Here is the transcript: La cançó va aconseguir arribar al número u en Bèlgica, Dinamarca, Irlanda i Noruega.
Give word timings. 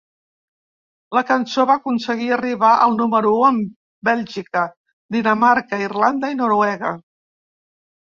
La 1.17 1.21
cançó 1.31 1.65
va 1.71 1.75
aconseguir 1.81 2.31
arribar 2.39 2.71
al 2.87 2.97
número 3.03 3.35
u 3.43 3.45
en 3.51 3.61
Bèlgica, 4.11 4.67
Dinamarca, 5.19 5.83
Irlanda 5.89 6.37
i 6.37 6.43
Noruega. 6.45 6.97